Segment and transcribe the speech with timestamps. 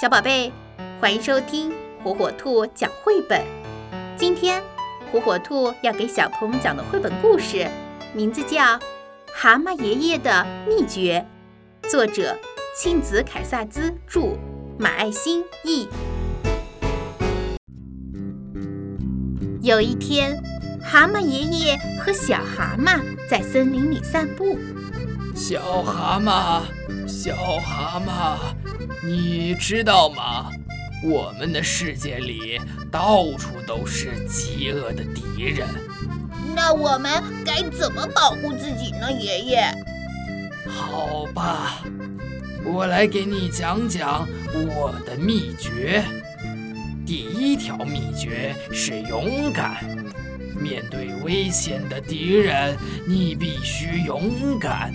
[0.00, 0.52] 小宝贝，
[1.00, 1.72] 欢迎收听
[2.04, 3.44] 火火兔讲绘本。
[4.16, 4.62] 今天，
[5.10, 7.68] 火火兔要给小朋友们讲的绘本故事，
[8.14, 8.62] 名字叫
[9.34, 11.26] 《蛤蟆爷爷的秘诀》，
[11.90, 12.38] 作者
[12.80, 14.38] 庆子凯萨兹著，
[14.78, 15.88] 马爱新译。
[19.60, 20.40] 有一天，
[20.80, 24.56] 蛤蟆爷爷和小蛤蟆在森林里散步。
[25.34, 26.62] 小蛤蟆，
[27.08, 28.36] 小蛤蟆，
[29.04, 30.50] 你知道吗？
[31.04, 32.60] 我们的世界里
[32.90, 35.68] 到处都是饥饿的敌人。
[36.56, 39.64] 那我们该怎么保护自己呢，爷爷？
[40.66, 41.84] 好吧，
[42.64, 46.02] 我来给你讲讲我的秘诀。
[47.06, 49.76] 第一条秘诀是勇敢。
[50.60, 52.76] 面对危险的敌人，
[53.06, 54.92] 你必须勇敢。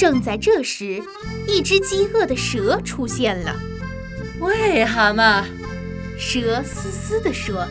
[0.00, 1.02] 正在这时，
[1.46, 3.54] 一只饥饿的蛇出现了。
[4.38, 5.44] 喂，蛤蟆！
[6.18, 7.68] 蛇嘶嘶地说：“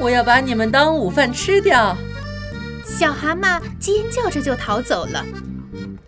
[0.00, 1.94] 我要把你们当午饭吃掉。”
[2.82, 5.22] 小蛤蟆尖叫着就逃走了。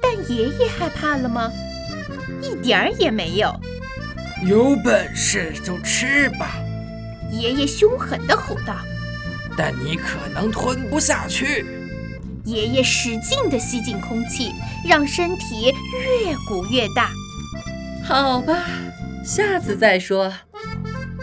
[0.00, 1.52] 但爷爷害怕了吗？
[2.40, 3.54] 一点儿也没有。
[4.46, 6.56] 有本事就吃吧！
[7.30, 8.74] 爷爷凶狠地吼道。
[9.54, 11.66] 但你可能吞不下去。
[12.48, 14.54] 爷爷使劲地吸进空气，
[14.88, 17.10] 让身体越鼓越大。
[18.02, 18.64] 好吧，
[19.22, 20.32] 下次再说。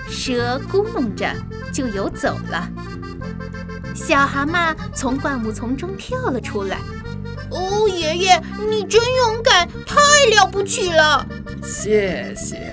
[0.08, 1.36] 蛇咕哝着
[1.74, 2.70] 就游走了。
[3.96, 6.78] 小蛤蟆从灌木丛中跳了出来。
[7.50, 8.40] 哦，爷爷，
[8.70, 9.96] 你真勇敢，太
[10.36, 11.26] 了不起了！
[11.64, 12.72] 谢谢。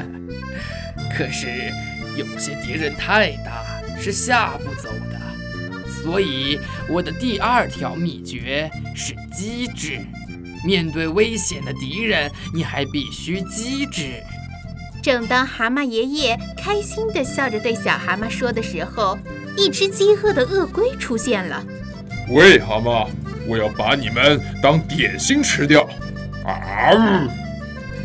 [1.14, 1.70] 可是
[2.16, 3.62] 有些敌人太大。
[4.00, 5.11] 是吓不走的，
[6.02, 6.58] 所以
[6.88, 10.00] 我的第二条秘诀是机智。
[10.64, 14.22] 面对危险的敌人，你还必须机智。
[15.02, 19.18] 正当蛤蟆爷爷开心地笑着对小蛤蟆说的时候，
[19.56, 21.64] 一只饥饿的鳄龟出现了。
[22.28, 23.08] 喂，蛤蟆，
[23.48, 25.88] 我要把你们当点心吃掉！
[26.44, 27.28] 啊呜！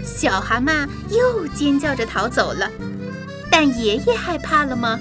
[0.04, 2.68] 小蛤蟆又尖叫着逃走了。
[3.52, 5.00] 但爷爷害怕了吗？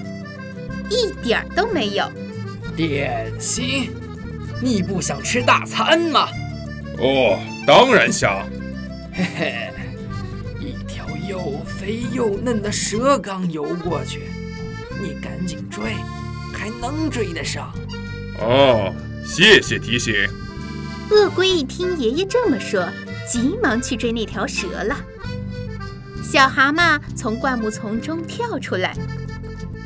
[0.89, 2.07] 一点儿都没有。
[2.77, 3.91] 点心？
[4.61, 6.29] 你不想吃大餐吗？
[6.99, 8.47] 哦，当然想。
[9.11, 9.73] 嘿嘿，
[10.59, 14.29] 一条又肥又嫩的蛇刚游过去，
[15.01, 15.95] 你赶紧追，
[16.53, 17.73] 还能追得上。
[18.39, 18.93] 哦，
[19.25, 20.13] 谢谢提醒。
[21.09, 22.87] 鳄龟一听爷爷这么说，
[23.27, 24.95] 急忙去追那条蛇了。
[26.23, 28.95] 小蛤蟆从灌木丛中跳出来。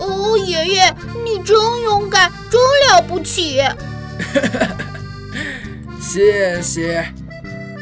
[0.01, 3.61] 哦，爷爷，你真勇敢，真了不起！
[6.01, 7.05] 谢谢。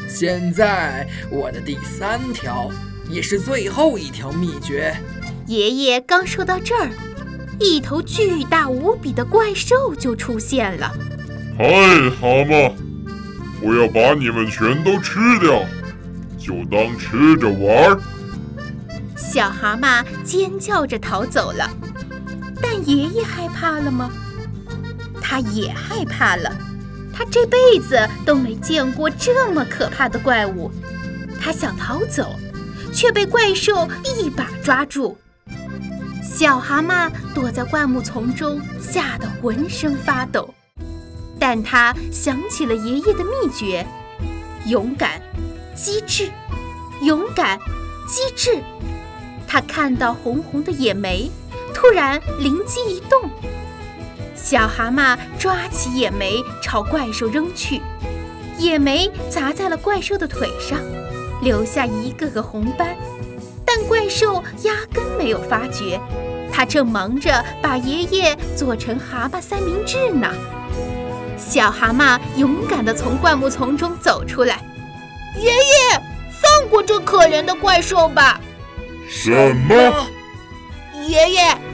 [0.08, 2.70] 现在我的第三条，
[3.08, 4.94] 也是最后一条秘诀。
[5.48, 6.90] 爷爷刚说到这儿，
[7.60, 10.94] 一头巨大无比的怪兽就出现了。
[11.58, 11.66] 嗨，
[12.20, 12.74] 蛤蟆，
[13.62, 15.64] 我要把你们全都吃掉，
[16.38, 18.00] 就当吃着玩儿。
[19.16, 21.70] 小蛤蟆尖叫着逃走了。
[22.96, 24.12] 爷爷害怕了吗？
[25.22, 26.52] 他也害怕了。
[27.14, 30.72] 他这辈子都没见过这么可怕的怪物。
[31.40, 32.36] 他想逃走，
[32.92, 35.18] 却被怪兽一把抓住。
[36.24, 40.52] 小蛤蟆躲在灌木丛中，吓得浑身发抖。
[41.38, 43.86] 但他想起了爷爷的秘诀：
[44.66, 45.22] 勇敢、
[45.76, 46.32] 机智、
[47.02, 47.60] 勇敢、
[48.08, 48.62] 机智。
[49.48, 51.30] 他看到红红的野莓。
[51.80, 53.32] 突然灵机一动，
[54.36, 57.82] 小蛤蟆抓起野莓朝怪兽扔去，
[58.58, 60.78] 野莓砸在了怪兽的腿上，
[61.42, 62.98] 留下一个个红斑。
[63.66, 65.98] 但怪兽压根没有发觉，
[66.52, 70.28] 他正忙着把爷爷做成蛤蟆三明治呢。
[71.38, 74.60] 小蛤蟆勇敢地从灌木丛中走出来，
[75.38, 76.02] 爷爷，
[76.42, 78.38] 放过这可怜的怪兽吧！
[79.10, 80.06] 什么？
[81.08, 81.69] 爷爷，你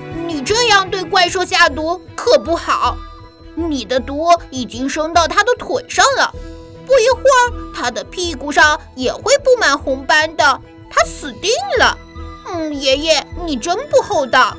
[0.46, 2.96] 这样对怪兽下毒可不好。
[3.56, 6.32] 你的毒已经升到它的腿上了，
[6.86, 11.98] 不一会儿，它的屁股上也会布满红斑的，它死定了。
[12.48, 14.56] 嗯，爷爷，你真不厚道。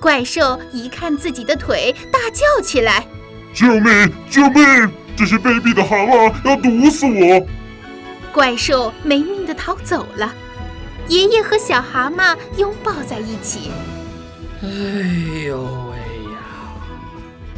[0.00, 3.04] 怪兽一看自己的腿，大叫起来
[3.52, 4.12] ：“救命！
[4.30, 4.92] 救命！
[5.16, 7.44] 这些卑鄙的蛤蟆要毒死我！”
[8.32, 10.32] 怪兽没命的逃走了。
[11.08, 13.72] 爷爷和小蛤蟆拥抱在一起。
[14.60, 14.68] 哎
[15.46, 15.98] 呦喂
[16.32, 16.40] 呀，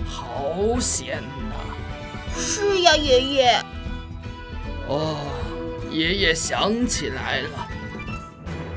[0.06, 1.56] 好险呐！
[2.36, 3.64] 是呀，爷爷。
[4.86, 5.16] 哦，
[5.90, 7.68] 爷爷想起来了，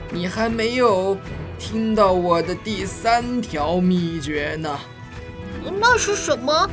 [0.10, 1.18] 你还没有
[1.60, 4.80] 听到我的第三条秘诀呢。
[5.78, 6.70] 那是什么？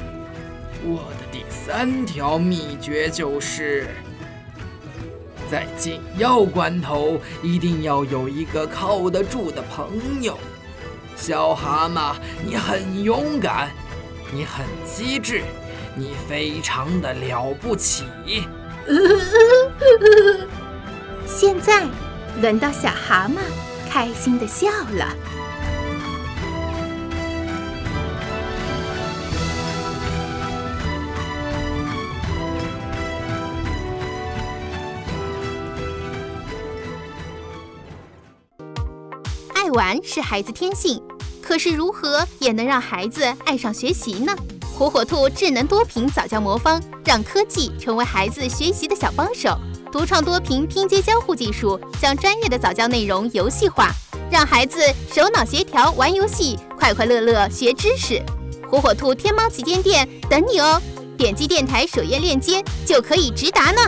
[0.84, 3.88] 我的第三条秘诀就是，
[5.50, 10.38] 在紧要关头一定要有一个靠得住的朋友。
[11.20, 13.70] 小蛤蟆，你很勇敢，
[14.32, 15.42] 你很机智，
[15.94, 18.04] 你非常的了不起。
[21.26, 21.86] 现在
[22.40, 23.36] 轮到小蛤蟆
[23.90, 25.14] 开心的笑了。
[39.54, 41.00] 爱玩是孩子天性，
[41.50, 44.32] 可是如何也能让孩子爱上学习呢？
[44.72, 49.58] 火火兔智能多屏早教魔方，让科技成为孩子学习的小帮手。
[49.90, 53.90] 独创多屏拼接交互技术，将专业的早教内容游戏化，
[54.30, 54.78] 让孩子
[55.12, 58.22] 手脑协调玩游戏，快快乐乐学知识。
[58.70, 60.80] 火火兔天猫旗舰店等你哦！
[61.18, 63.80] 点击电台首页链接就可以直达呢。